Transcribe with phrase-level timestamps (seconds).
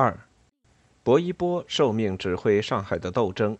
[0.00, 0.16] 二，
[1.02, 3.58] 薄一波受命指挥上海的斗争。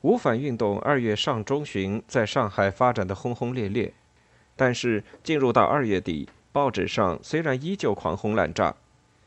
[0.00, 3.94] 五反运动二月上中旬在上海发展的轰轰烈烈，
[4.56, 8.74] 但是进入到二月底，报纸上虽然依旧狂轰滥炸，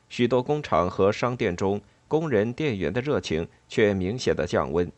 [0.09, 1.79] 许多工厂和商店中
[2.09, 4.91] 工人店员的热情却明显的降温。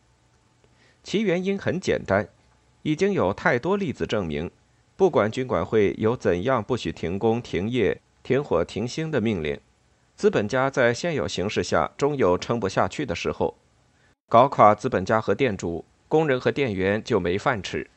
[1.04, 2.28] 其原因很简单，
[2.82, 4.50] 已经有太多例子证明，
[4.96, 9.60] 不管军管会有怎样不许停工、停业、停火、停薪的命令，
[10.22, 13.58] 资本家在现有形势下终有撑不下去的时候。
[14.28, 17.90] 搞垮资本家和店主，工人和店员就没饭吃。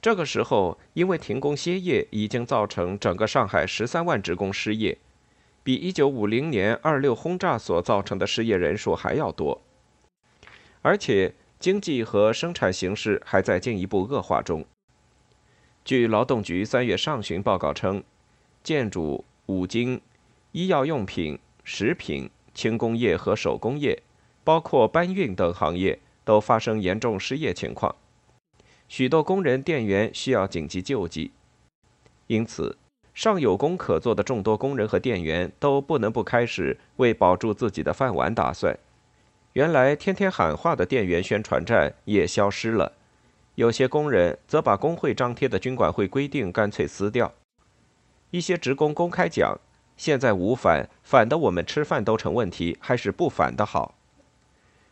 [0.00, 4.96] 这个时候，因为停工歇业，已经造成整个上海十三万职工失业，
[5.64, 9.60] 比一九五零年二六轰炸所造成的失业人数还要多。
[10.82, 14.64] 而且，经济和生产形势还在进一步恶化中。
[15.84, 18.04] 据劳动局三月上旬报告称，
[18.62, 20.00] 建筑、五金、
[20.52, 24.02] 医药用品、食品、轻工业和手工业。
[24.44, 27.94] 包括搬运等行业都发生严重失业情况，
[28.88, 31.30] 许多工人、店员需要紧急救济，
[32.26, 32.76] 因此
[33.14, 38.76] 尚有工可做的众多工人和店员都不能不开始为保住自己的饭碗打算。
[39.52, 42.90] 原来天天喊话的店员宣传站也消失了，
[43.54, 47.32] 有些工人则把工会张贴的军管会规定干脆撕掉。
[48.30, 49.60] 一些职工公开讲
[49.96, 53.94] ：“现在无反，反的我们吃饭都成问题，还是不反的好。”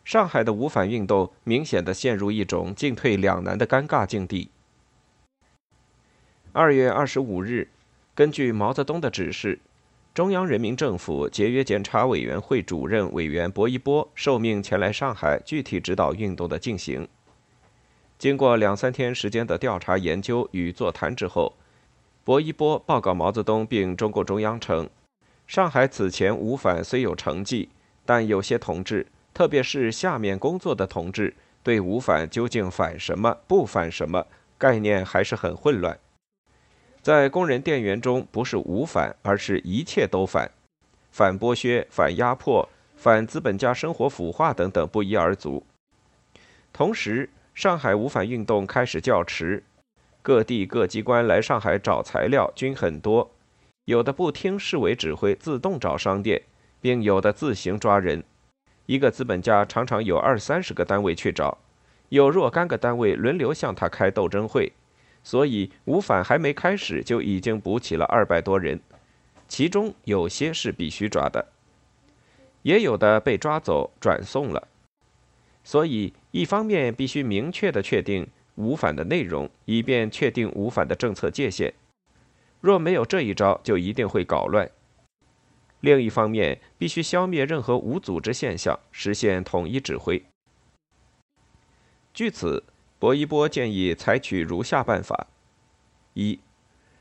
[0.04, 4.50] 上海的五反运动明显的陷入一种进退两难的尴尬境地。
[6.52, 7.68] 二月二十五日，
[8.14, 9.60] 根据毛泽东的指示，
[10.12, 17.06] 中央人民政府节约检查委员会主任委员薄一波受命前来上海，具体指导运动的进行。
[18.18, 21.54] 经过两三天时间的调查研究与座谈之后，
[22.24, 24.88] 薄一波报告毛泽东并中共中央称，
[25.46, 27.68] 上海此前五反虽有成绩，
[28.04, 29.06] 但有些同志。
[29.32, 34.26] 特别是下面工作的同志，对无反究竟反什么、不反什么
[34.58, 35.98] 概念还是很混乱。
[37.00, 40.50] 在工人店员中，不是无反，而是一切都反，
[41.10, 45.64] 反剥削、反压迫、反资本家生活腐化等等不一而足。
[46.72, 49.62] 同时，上海无反运动开始较迟，
[50.22, 53.30] 各地各机关来上海找材料均很多，
[53.86, 56.42] 有的不听市委指挥，自动找商店，
[56.80, 58.22] 并有的自行抓人。
[58.86, 61.58] 一个资本家常常有二三十个单位去找，
[62.08, 64.72] 有若干个单位轮流向他开斗争会，
[65.22, 68.80] 所以五反还没开始就已经补起了二百多人，
[69.48, 71.46] 其中有些是必须抓的，
[72.62, 74.68] 也有的被抓走转送了。
[75.62, 78.26] 所以一方面必须明确的确定
[78.60, 81.72] 无反的内容，以便确定无反的政策界限。
[82.60, 84.70] 若没有这一招，就一定会搞乱。
[85.80, 90.22] 另一方面，必须消灭任何无组织现象，实现统一指挥。
[92.12, 92.64] 据此，
[92.98, 95.28] 薄一波建议采取如下办法：
[96.12, 96.38] 一、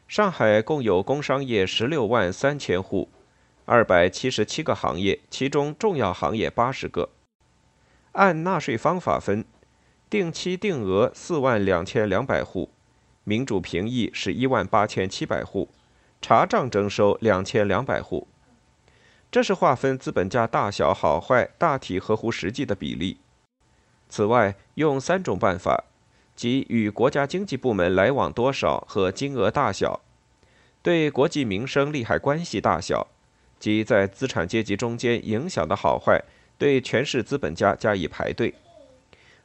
[0.08, 3.09] 上海共有工商业十六万三千户，
[3.66, 7.09] 二百七十七个行业，其中重要行业八十个。
[8.14, 9.44] 按纳税方法分，
[10.09, 12.72] 定期定额四万两千两百户，
[13.24, 15.70] 民主评议是一万八千七百户，
[16.20, 18.28] 查账征收两千两百户。
[19.30, 23.19] 这是划分资本家大小好坏大体合乎实际的比例。
[24.09, 25.84] 此外，用三种办法，
[26.36, 30.02] 即与国家经济部门来往多少和金额大小，
[30.81, 33.06] 对国计民生利害关系大小，
[33.59, 36.19] 即在资产阶级中间影响的好坏，
[36.58, 38.56] 对全市资本家加以排队。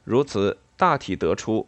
[0.05, 1.67] 如此，大体得出，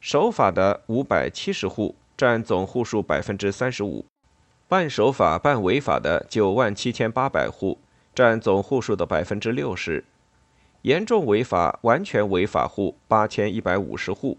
[0.00, 4.04] 守法的五百七十户占总户数百分之三十五。
[4.66, 7.78] 半守法、半违法的九万七千八百户，
[8.14, 10.02] 占总户数的百分之六十；
[10.82, 14.38] 严重违法、完全违法户八千一百五十户，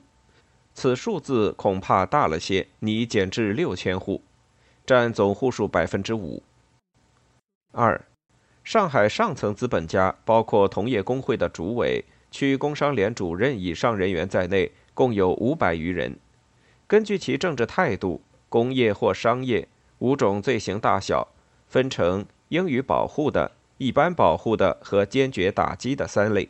[0.74, 4.22] 此数字恐怕大了些，拟减至六千户，
[4.86, 6.44] 占总户数百分之五。
[7.72, 8.04] 二、
[8.64, 12.04] 上海上层资本家，包括同业工会的主委、
[12.34, 16.18] 区工商联主任以上人员在内，共有五百余人。
[16.88, 19.70] 根据其政治态度，工业或商业。
[20.00, 21.30] 五种罪行大小
[21.66, 26.50] 分成应予保护的、一般保护的和坚决打击的三类，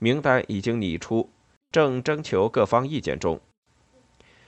[0.00, 1.30] 名单已经拟出，
[1.70, 3.40] 正征求各方意见中。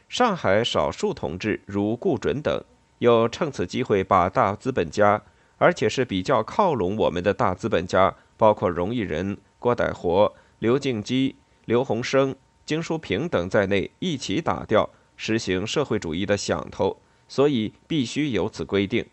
[0.08, 2.64] 上海少数同志如顾准等，
[2.98, 5.22] 又趁此机会把大资本家，
[5.58, 16.98] 而且是比较靠拢我们的大资本家，包括荣毅仁、郭歹活、刘敬基、刘洪生、金淑平等在内一起打掉，实行社会主义的响头。
[17.26, 19.04] 所以必须有此规定。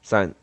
[0.00, 0.34] 三、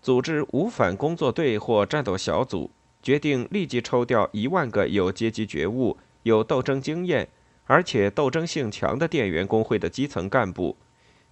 [0.00, 2.70] 组织无反工作队或战斗小组，
[3.02, 7.28] 决定立即抽调一万个有阶级觉悟、有斗争经验，
[7.64, 10.76] 而且斗争性强的电员工会的基层干部，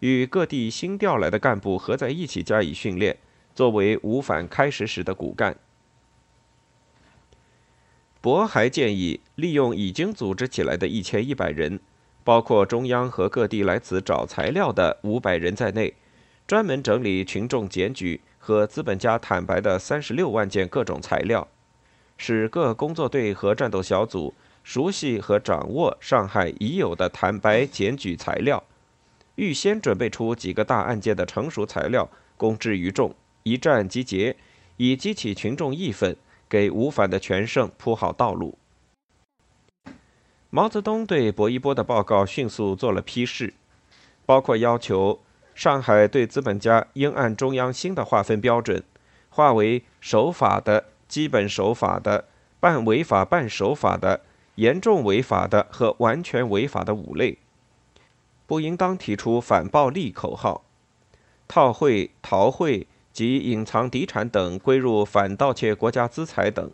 [0.01, 3.17] 与各地新调来的干部合在一起加以训练，
[3.55, 5.57] 作为无反开始时的骨干。
[8.21, 11.79] 博还建议利用已经组织起来的一千一百人，
[12.25, 15.95] 包括中央和各地来此找材料的五百人在内，
[16.47, 21.47] 专门整理群众检举和资本家坦白的三十六万件各种材料，
[22.17, 24.35] 使各工作队和战斗小组
[24.65, 28.65] 熟悉和掌握上海已有的坦白检举材料，
[29.37, 34.37] 预先准备出几个大案件的成熟材料公之于众，一战即捷，
[34.77, 36.17] 以激起群众义愤。
[36.49, 38.59] 给吴反的全胜铺好道路。
[40.51, 43.53] 毛泽东对薄一波的报告迅速做了批示，
[44.25, 45.21] 包括要求
[45.55, 48.83] 上海对资本家应按中央新的划分标准，
[49.29, 52.25] 划为守法的、基本守法的、
[52.61, 54.23] 半违法半守法的、
[54.55, 57.37] 严重违法的和完全违法的五类，
[58.47, 60.65] 不应当提出反暴力口号、
[61.47, 62.87] 套汇、逃汇。
[63.19, 66.71] 及隐藏敌产等归入反盗窃国家资财等。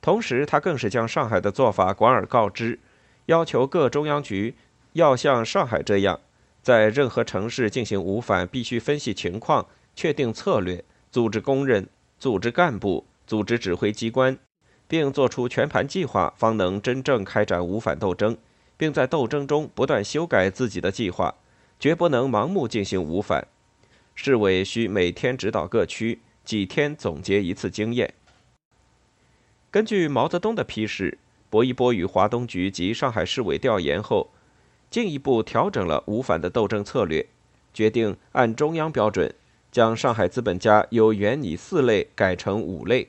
[0.00, 2.78] 同时，他更是将上海的做法广而告之，
[3.26, 4.54] 要求各中央局
[4.94, 6.20] 要像上海这样，
[6.62, 11.86] 在任何城市进行无反，必须分析情况，确定策略，组织工人，
[12.18, 14.38] 组织干部，组织指挥机关，
[14.88, 18.38] 并做出全盘计划，方能真正开展无反斗争，
[18.78, 21.34] 并在斗争中不断修改自己的计划，
[21.78, 23.46] 绝不能盲目进行无反。
[24.22, 28.12] 市委需每天指导各区，几天总结一次经验。
[29.70, 31.16] 根据毛泽东的批示，
[31.48, 34.30] 薄一波与华东局及上海市委调研后，
[34.90, 37.26] 进一步调整了无反的斗争策略，
[37.72, 39.34] 决定按中央标准，
[39.72, 43.08] 将上海资本家由原拟四类改成五类，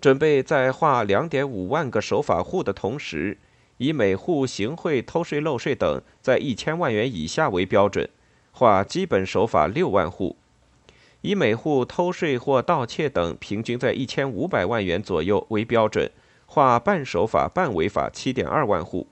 [0.00, 3.36] 准备在划两点五万个守法户的同时，
[3.78, 8.08] 以每户行贿、偷税漏税等在一千万元以下为标准。
[8.52, 10.36] 划基本守法六万户，
[11.22, 16.10] 以每户偷税或盗窃等平均在一千五百万元左右为标准，
[16.46, 19.06] 划半守法半违法七点二万户，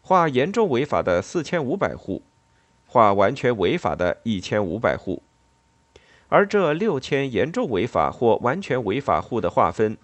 [0.00, 2.22] 划严重违法的四千五百户，
[2.86, 5.22] 划完全违法的一千五百户。
[6.28, 9.96] 而这六千严重违法或完全违法户的划分，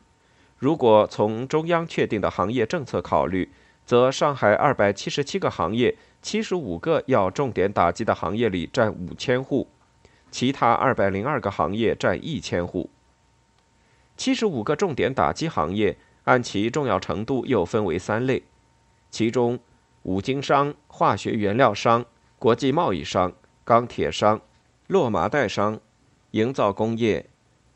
[0.56, 3.50] 如果从中央确定的行业政策考虑，
[3.92, 5.98] 则上海二百七十七个行业。
[6.22, 9.68] 七十五个要重点打击的行业里占五千户，
[10.30, 12.88] 其他二百零二个行业占一千户。
[14.16, 18.44] 七十五个重点打击行业按其重要程度又分为三类，
[19.10, 19.58] 其中
[20.04, 22.06] 五金商、化学原料商、
[22.38, 23.30] 国际贸易商、
[23.62, 24.40] 钢铁商、
[24.86, 25.78] 落麻袋商、
[26.30, 27.26] 营造工业、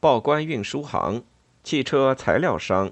[0.01, 1.23] 报关运输行、
[1.63, 2.91] 汽车材料商、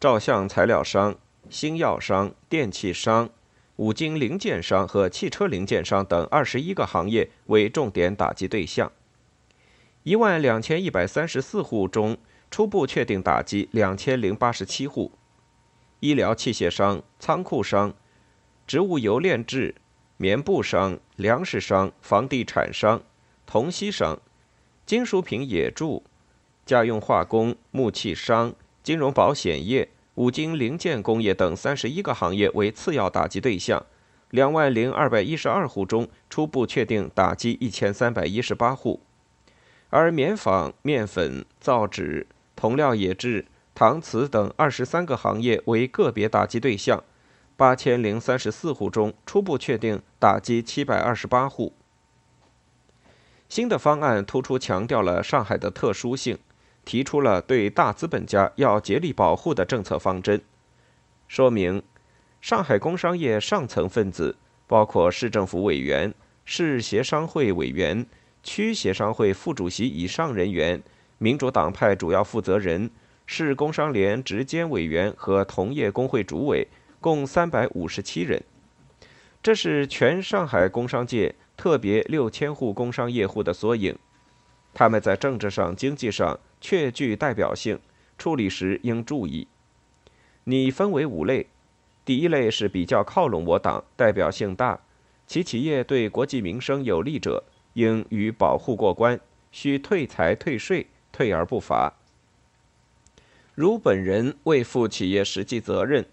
[0.00, 1.16] 照相材料商、
[1.50, 3.30] 新药商、电器商。
[3.76, 8.92] 五金零件商和汽车零件商等二十一个行业为重点打击对象。
[10.04, 12.16] 一万两千一百三十四户中，
[12.52, 15.10] 初步确定打击两千零八十七户。
[15.98, 17.92] 医疗器械商、仓库商、
[18.64, 19.74] 植物油炼制、
[20.18, 23.02] 棉布商、粮食商、房地产商、
[23.44, 24.20] 铜锡商、
[24.86, 26.04] 金属品冶铸、
[26.64, 29.88] 家用化工、木器商、金融保险业。
[30.16, 33.84] 五金零件工业等三十一个行业为次要打击对象，
[34.30, 39.00] 两万零二百一十二户中，初步确定打击一千三百一十八户，
[39.90, 47.02] 而棉纺、面粉、造纸、铜料冶制、搪瓷等二十三个行业为个别打击对象，
[47.56, 51.72] 八千零三十四户中，初步确定打击七百二十八户。
[53.48, 56.38] 新的方案突出强调了上海的特殊性。
[56.84, 60.40] 提出了对大资本家要竭力保护的政策方针，
[61.26, 61.82] 说明
[62.40, 64.36] 上海工商业上层分子，
[64.66, 66.12] 包括市政府委员、
[66.44, 68.04] 市协商会委员、
[68.42, 70.82] 区协商会副主席以上人员、
[71.18, 72.90] 民主党派主要负责人、
[73.26, 76.68] 市工商联执监委员和同业工会主委，
[77.00, 78.42] 共三百五十七人。
[79.42, 83.96] 这是全上海工商界特别六千户工商业户的缩影。
[84.72, 86.38] 他们在政治上、经济上。
[86.64, 87.78] 确具代表性，
[88.16, 89.46] 处理时应注意。
[90.44, 91.48] 拟分为五类：
[92.06, 94.80] 第一类是比较靠拢我党、代表性大，
[95.26, 97.44] 其企业对国计民生有利者，
[97.74, 99.20] 应予保护过关，
[99.52, 101.92] 需退财退税，退而不罚。
[103.54, 106.06] 如本人未负企业实际责任，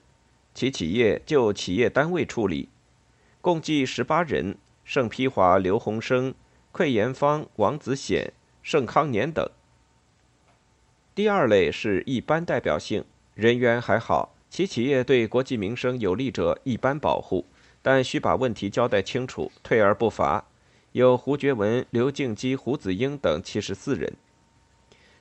[0.53, 2.67] 其企业就企业单位处理。
[3.39, 6.34] 共计十八人：盛丕华、刘洪生、
[6.74, 9.50] 溃炎方、王子显、盛康年等。
[11.21, 17.45] 第二类是一般代表性人员还好，其企业对国计民生有利者一般保护，
[17.83, 20.43] 但需把问题交代清楚，退而不罚。
[20.93, 24.11] 有胡觉文、刘敬基、胡子英等七十四人。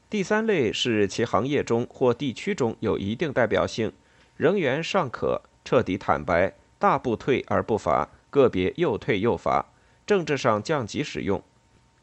[0.09, 3.92] 第三类是其行业中或地区中有一定代表性，
[4.38, 9.66] 人员尚可，彻底坦白，大部退而不罚，个别又退又罚，
[10.07, 11.42] 政治上降级使用。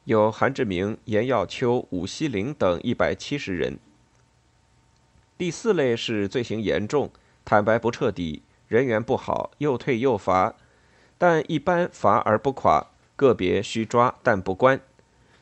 [0.03, 3.79] 有韩志明、严耀秋、武锡林等一百七十人。
[5.37, 7.11] 第四类是罪行严重，
[7.45, 10.55] 坦白不彻底，人缘不好，又退又罚，
[11.19, 14.79] 但一般罚而不垮，个别需抓但不关。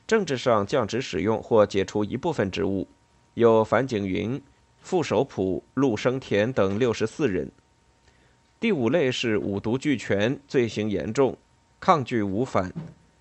[0.06, 2.90] 政治上降职使用或解除一部分职务，
[3.36, 4.42] 有樊景云、
[4.82, 7.50] 傅守普、陆生田等六十四人。
[8.60, 11.38] 第五类是五毒俱全，罪行严重，
[11.80, 12.74] 抗拒无反，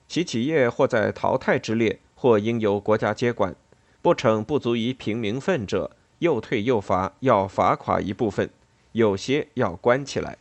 [0.08, 3.54] 其企业或在淘汰之列，或应由国家接管，
[4.02, 8.50] 不成不足以平民愤者，又退又罚，要罚垮一部分，
[8.92, 10.38] 有些要关起来。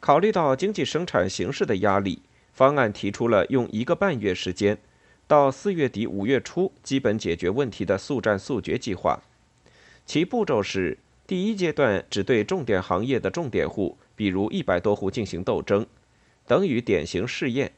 [0.00, 2.22] 考虑到经济生产形势的压力。
[2.52, 4.76] 方案提出了用一个半月时间，
[5.26, 9.22] 到四月底五月初基本解决问题的速战速决计划。
[10.04, 15.86] 其步骤是：第一阶段只对重点行业的重点户，比如一百多户进行斗争，
[16.46, 17.72] 等于典型试验。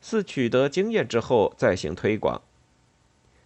[0.00, 2.42] 四取得经验之后再行推广。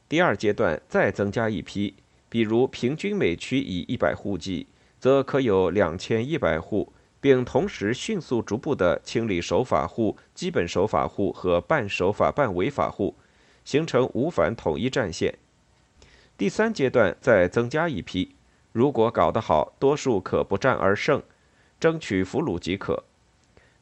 [0.09, 1.95] 第二阶段再增加一批，
[2.29, 4.67] 比如平均每区以一百户计，
[4.99, 6.93] 则可有两千一百户。
[7.19, 13.17] 并同时迅速逐步地清理守法户、基本守法户和半守法半违法户，
[13.65, 15.37] 形成无反统一战线。
[16.39, 18.37] 第三阶段再增加一批，
[18.71, 21.21] 如果搞得好，多数可不战而胜，
[21.81, 23.03] 争取俘虏即可。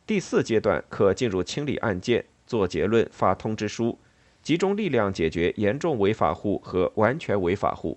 [0.07, 3.99] 第四阶段可进入清理案件、做结论、发通知书，
[4.45, 7.97] 集中力量解决严重违法户和完全违法户。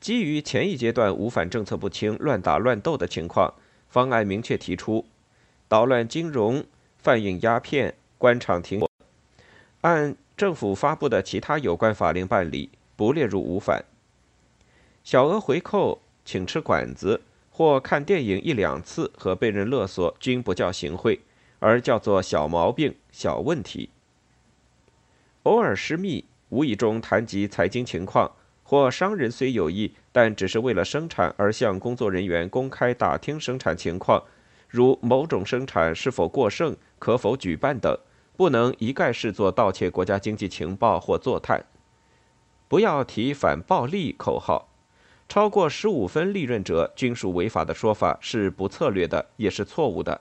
[0.00, 3.52] 基于前一阶段无反政策不清、乱打乱斗的情况，
[3.90, 5.04] 方案明确提出：
[5.68, 6.64] 捣乱金融、
[6.96, 8.88] 贩运鸦片、官场停火，
[9.82, 13.84] 按政府发布的其他有关法令办理，不列入无反。
[15.04, 17.20] 小额回扣、请吃馆子
[17.50, 21.20] 或看电影一两次和被人勒索，均不叫行贿，
[21.58, 23.90] 而叫做小毛病、小问题。
[25.44, 28.30] 偶尔失密，无意中谈及财经情况。
[28.62, 34.22] 或商人虽有意，但只是为了生产而向工作人员公开打听生产情况，
[34.68, 37.98] 如某种生产是否过剩、可否举办等，
[38.36, 41.64] 不能一概视作盗窃国家经济情报或作探。
[42.68, 44.68] 不要提反暴利口号，
[45.28, 50.20] 超过十五分利润者均属违法的说法是不策略的，也是错误的。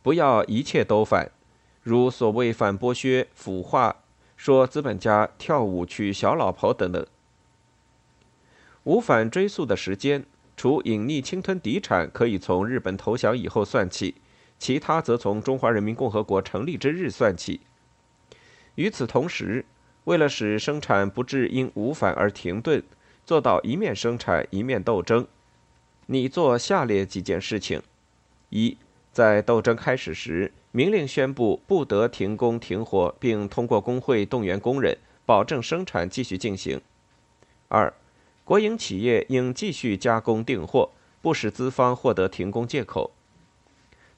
[0.00, 1.32] 不要一切都反，
[1.82, 4.01] 如所谓反剥削、腐化，
[4.44, 7.06] 说资本家跳舞娶小老婆等等。
[8.82, 14.16] 无反追溯的时间，除隐匿侵吞敌产可以从日本投降以后算起，
[14.58, 17.60] 其他则从中华人民共和国成立之日算起。
[18.74, 19.64] 与此同时，
[20.06, 22.82] 为了使生产不致因无反而停顿，
[23.24, 25.28] 做到一面生产一面斗争，
[26.06, 27.80] 你做下列几件事情：
[28.48, 28.76] 一，
[29.12, 36.78] 在斗争开始时，明令宣布不得停工停火，并通过工会动员工人，保证生产继续进行；
[37.68, 37.92] 二，
[38.42, 40.90] 国营企业应继续加工订货，
[41.20, 43.12] 不使资方获得停工借口。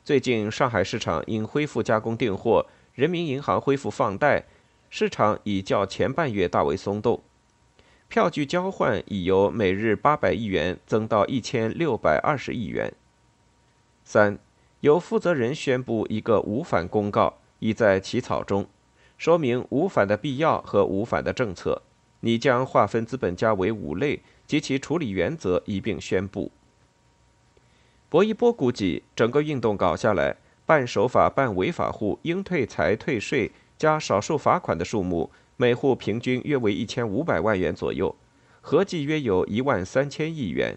[0.05, 4.45] 最近，上海市场应恢复加工订货，人民银行恢复放贷，
[4.91, 7.21] 市场已较前半月大为松动。
[8.07, 12.93] 票据交换已由每日八百亿元增到一千六百二十亿元。
[14.05, 14.39] 三，
[14.85, 18.67] 由负责人宣布一个无反公告，已在起草中，
[19.17, 21.81] 说明无反的必要和无反的政策。
[22.21, 26.53] 你将划分资本家为五类及其处理原则一并宣布。
[28.11, 30.37] 薄一波估计，整个运动搞下来，
[30.67, 38.15] 办守法办违法户应退财退税加少数罚款的数目，每户平均约为一千五百万元左右，
[38.61, 40.77] 合计约有一万三千亿元。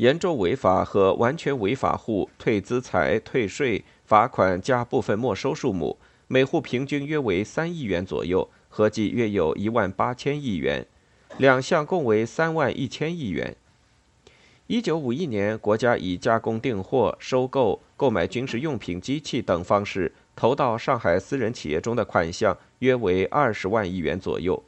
[0.00, 8.48] 严重违法和完全违法户退资财退税罚款加部分没收数目，每户平均约为三亿元左右。
[8.70, 10.86] 合计约有一万八千亿元，
[11.36, 13.54] 两项共为三万一千亿元。
[14.68, 24.62] 一九五一年，国家以加工订货、收购、购买军事用品、机器等方式投到上海私人企业中的款项约为二十万亿元左右。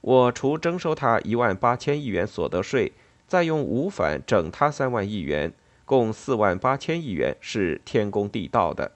[0.00, 2.90] 我除征收他一万八千亿元所得税，
[3.30, 5.52] 再用无反整他三万亿元，
[5.84, 8.90] 共四万八千亿元，是天公地道的。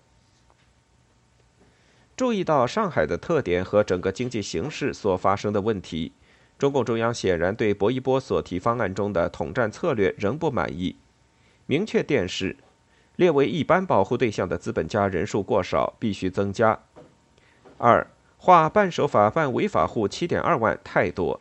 [2.16, 6.10] 注意到上海的特点和整个经济形势所发生的问题，
[6.58, 10.96] 中共中央显然对薄一波所提方案中的统战策略仍不满意，
[11.66, 12.56] 明确电示，
[13.14, 16.80] 列为一般保护对象的资本家人数过少，必须增加。
[17.78, 18.04] 二，
[18.38, 21.40] 划办守法办违法户七点二万太多，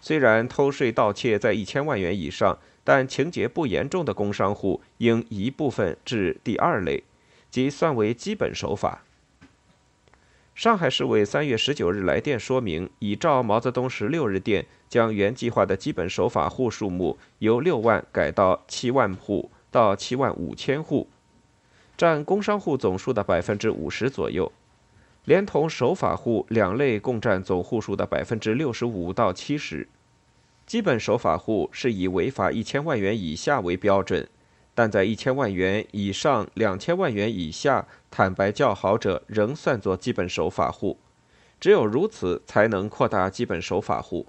[0.00, 7.04] 虽然偷税盗窃在一千万元以上，但情节不严重的工商户应一部分至第二类，
[7.50, 9.02] 即算为基本守法。
[10.54, 21.08] 上海市委三月十九日来电说明，已照毛泽东十六日电，将原计划的基本守法户数目由六万改到七万户到七万五千户，
[21.96, 24.50] 占工商户总数的百分之五十左右，
[25.30, 29.86] 连同守法户两类共占总户数的百分之六十五到七十。
[30.66, 34.28] 基本守法户是以违法一千万元以下为标准。
[34.74, 40.98] 但在一千万元以上、两千万元以下，坦白较好者仍算作基本守法户。
[41.60, 44.26] 只有如此，才能扩大基本守法户。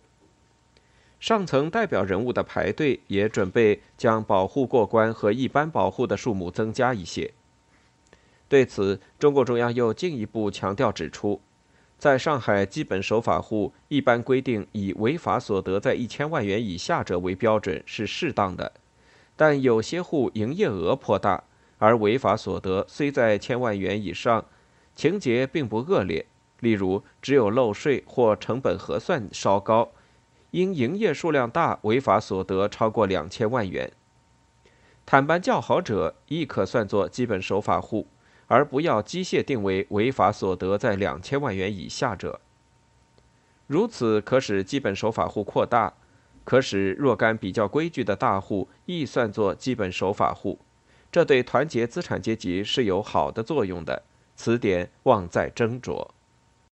[1.20, 7.34] 上层代表人物的排队也准备将保护过关和一般保护的数目增加一些。
[8.52, 11.40] 对此，中共中央又进一步强调指出，
[11.98, 18.74] 在上海基本守法户一般规定以违法所得在一千万元以下者为标准是适当的。
[19.38, 21.46] 但有些户营业额颇大，
[21.78, 24.44] 而违法所得虽在千万元以上，
[24.98, 26.26] 情节并不恶劣。
[26.60, 29.92] 例如，只有漏税或成本核算稍高，
[30.52, 33.90] 因营业数量大，违法所得超过两千万元。
[35.06, 38.08] 坦白较好者亦可算作基本守法户，
[38.52, 42.42] 而不要机械定为违法所得在两千万元以下者。
[43.66, 45.94] 如此可使基本守法户扩大。
[46.44, 50.60] 可使若干比较规矩的大户亦算作基本守法户，
[51.10, 54.04] 这对团结资产阶级是有好的作用的。
[54.36, 56.10] 此点望再斟酌。